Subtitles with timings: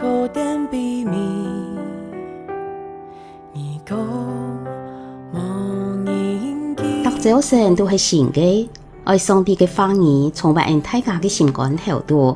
[0.00, 0.26] 读
[7.20, 8.70] 早晨都是新的，
[9.04, 12.34] 爱上帝的话语，充满大家的心肝头度。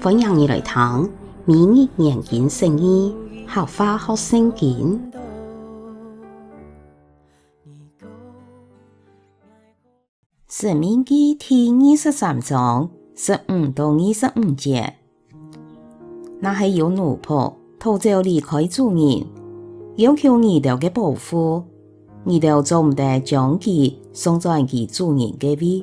[0.00, 1.10] 欢迎你来听，
[1.44, 3.12] 明日研经圣经，
[3.48, 5.10] 学话学圣经。
[10.48, 14.94] 申命记第二十三章十五到二十五节，
[16.44, 19.26] 那系有奴仆偷走离开主人，
[19.96, 21.64] 要求二头嘅保护，
[22.26, 25.82] 二头做唔得将其送在其主人嘅位，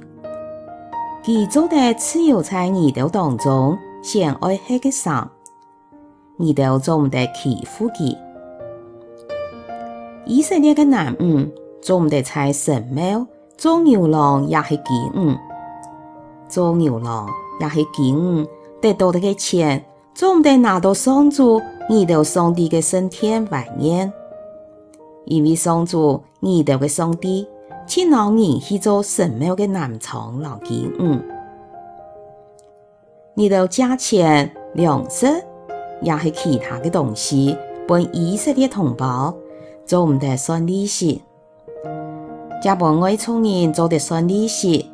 [1.23, 5.31] 其做得自由在二头当中，先爱黑嘅上，
[6.37, 8.15] 二头做唔得欺负其，
[10.27, 11.51] 以色列嘅男人
[11.81, 13.25] 做唔得在神庙。
[13.57, 14.84] 做牛郎也是饥
[15.15, 15.35] 饿，
[16.48, 17.27] 做牛郎
[17.59, 18.45] 也是饥饿，
[18.79, 24.12] 得到的钱总得拿到上主二头上帝的升天怀念，
[25.26, 27.48] 因为上主二头的上帝
[27.87, 31.17] 请老人去做神庙的南厂劳饥饿，
[33.35, 35.27] 二头价钱粮食
[36.01, 39.34] 也是其他的东西，本以色列同胞
[39.85, 41.21] 做唔得算利息。
[42.62, 44.91] 加本外邦人做得算利息，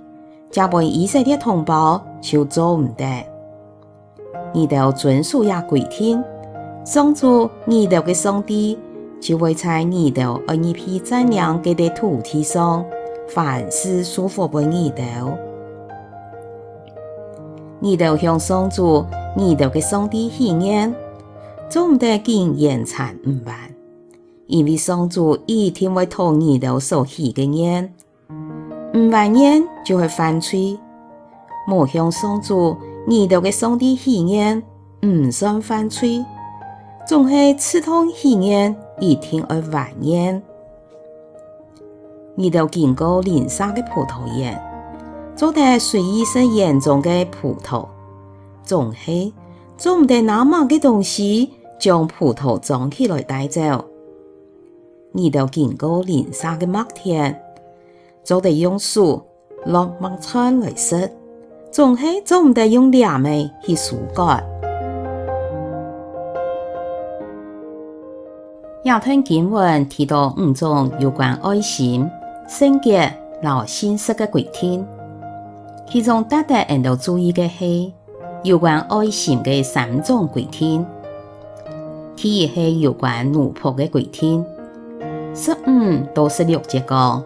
[0.49, 3.05] 加本以色列同胞就做唔得。
[4.57, 6.23] 二头遵守也规定，
[6.83, 8.79] 上主二头嘅上帝
[9.19, 12.83] 就会在二头二一批善良嘅地土地上，
[13.27, 15.37] 凡事祝福本二头。
[17.81, 20.93] 二头向上主二头嘅上帝许愿，
[21.69, 23.55] 总得见言残唔完。
[24.47, 27.93] 因为上主一定会讨二头所许的愿，
[28.93, 30.79] 唔还愿就会犯罪。
[31.67, 32.77] 莫向上主
[33.09, 34.61] 二头的上帝许愿，
[35.05, 36.25] 唔算犯罪，
[37.07, 40.43] 总系刺痛许愿，一定会还愿。
[42.37, 44.61] 二头经过林杀的葡萄园，
[45.37, 47.87] 做得随意是园中的葡萄，
[48.61, 49.33] 总系
[49.77, 53.61] 做唔得那么的东西，将葡萄装起来带走。
[53.61, 57.41] 二头经过林杀的麦田，
[58.21, 59.23] 就得用树
[59.65, 61.09] 落麦串来食，
[61.77, 64.35] 总系做唔得用两枚去疏割。
[68.85, 72.09] 亚吞经文提到五种有关爱心、
[72.47, 72.89] 性格、
[73.43, 74.83] 老信实的规定，
[75.87, 77.93] 其中特特人都注意的系
[78.41, 80.83] 有关爱心的三种规定，
[82.15, 84.43] 第一系有关奴仆的规定。
[85.35, 87.23] 十五到十六节讲，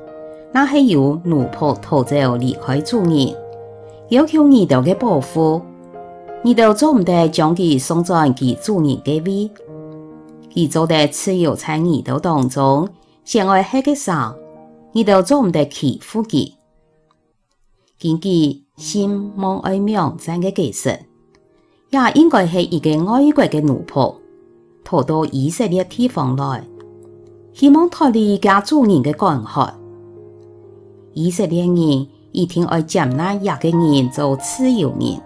[0.51, 3.33] 那系由奴仆逃走离开主人，
[4.11, 5.61] 要求二头嘅保护，
[6.43, 9.49] 二头做唔得将其送在其主人嘅位，
[10.53, 12.89] 佢做得自由在二头当中，
[13.23, 14.35] 先爱黑嘅上，
[14.93, 16.51] 二头做唔得欺负佢，
[17.97, 20.89] 根据心望爱命真嘅解释，
[21.91, 24.13] 也应该系一个外国嘅奴仆
[24.83, 26.65] 逃到以色列地方来。
[27.53, 29.73] 希望脱离家主人的干涉，
[31.13, 35.21] 以色列人一定要接纳亚个人做自由人。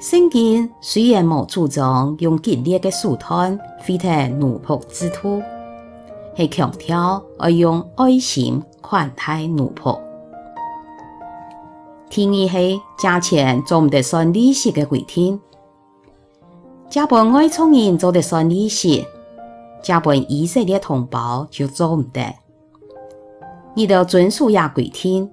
[0.00, 5.40] 圣经虽然冇主张用激烈的手段毁掉奴仆制度，
[6.36, 9.96] 系强调要用爱心款待奴仆。
[12.10, 15.40] 第二系价钱做唔得算利息的规定，
[16.90, 19.06] 加本外邦人做得算利息。
[19.82, 22.22] 加本以色列同胞就做唔得，
[23.74, 25.28] 二头遵守也规定，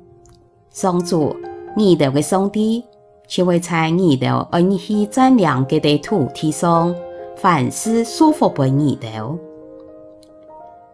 [0.72, 1.36] 上主
[1.76, 2.84] 二头嘅上帝
[3.28, 6.96] 就会在二头恩许善良嘅地土地上，
[7.36, 9.38] 凡事祝福本二头。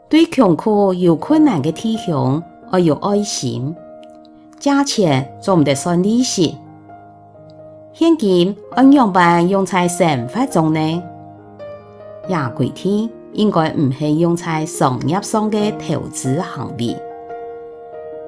[0.10, 2.42] 对穷苦有困难嘅弟兄，
[2.72, 3.76] 要有爱心，
[4.60, 6.58] 价钱做唔得算利息，
[7.94, 11.04] 现金按样办用在生活中呢？
[12.28, 13.10] 也规定。
[13.36, 16.98] 应该唔系用在商业上的投资行为，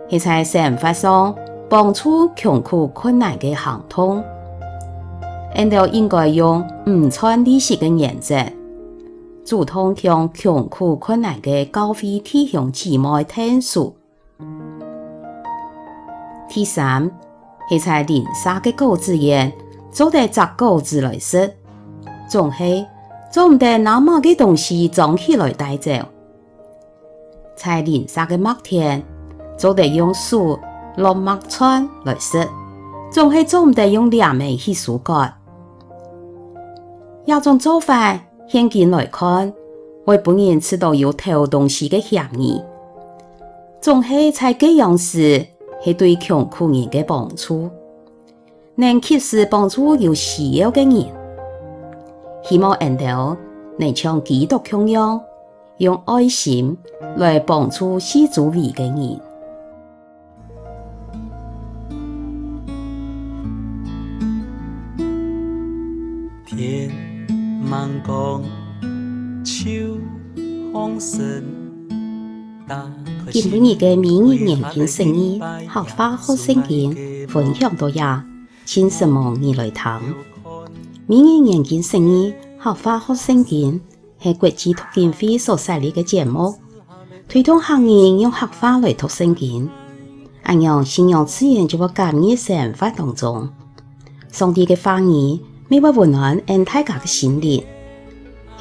[0.09, 1.35] 系在生活上
[1.69, 4.23] 帮助穷苦困难的行动。
[5.55, 8.45] 俺都应该用唔算利息的原则，
[9.43, 13.95] 主动向穷苦困难的教会弟兄姊妹听书。
[16.47, 17.09] 第三，
[17.69, 19.51] 系在林杀的果子园
[19.91, 21.53] 做得摘果子来食，
[22.29, 22.85] 总系。
[23.29, 25.91] 做唔得那么嘅东西装起来带走，
[27.57, 29.03] 在林杀嘅麦田
[29.57, 30.57] 总得用树
[30.97, 32.47] 落麦串来食，
[33.11, 35.27] 总系总唔得用两枚去疏割。
[37.25, 39.51] 要种做法，现今来看，
[40.05, 42.61] 为本人吃到有偷东西的嫌疑，
[43.81, 45.45] 总系在这样时，
[45.83, 47.69] 系对穷苦人的帮助，
[48.75, 51.05] 能及时帮助有需要的人。
[52.43, 53.35] 希望人哋
[53.77, 55.19] 能像基督同样，
[55.79, 56.77] 用爱心
[57.17, 59.19] 来帮助四周围的人。
[66.57, 66.89] 天
[67.69, 68.43] 茫光，
[69.45, 69.99] 秋
[70.73, 71.45] 风深。
[73.31, 75.39] 今日嘅明日眼镜生意，
[75.69, 78.25] 合法好生意，分享到呀，
[78.65, 79.83] 请什么你来听。
[81.05, 83.79] 明日眼镜生意，合法好生意，
[84.19, 86.55] 系国际读经会所设立嘅节目，
[87.29, 89.69] 推动行业用合法来读圣经。
[90.41, 93.47] 按样信仰自然就会加入生活当中。
[94.31, 97.61] 上帝嘅话语，每晚温暖俺大家的心灵。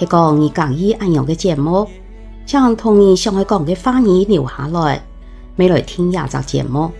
[0.01, 1.89] 一个你讲义安样的节目，
[2.45, 5.01] 将童年想要讲的话语留下来，
[5.55, 6.91] 每来听亚集节目。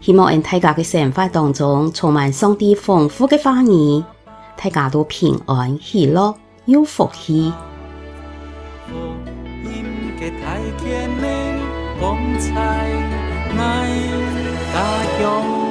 [0.00, 4.02] 希望俺大家的生活当中充满上帝丰富的话语，
[4.56, 6.34] 大家都平安喜乐
[6.64, 7.52] 有福气。
[12.00, 12.88] 风采，
[13.58, 13.90] 爱
[14.72, 15.69] 大勇。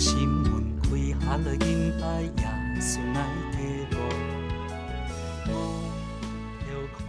[0.00, 0.88] 心门开，
[1.20, 3.20] 下了阴霾也顺来
[3.52, 3.98] 提路，
[5.46, 5.50] 我
[6.58, 6.64] 条
[7.04, 7.06] 款。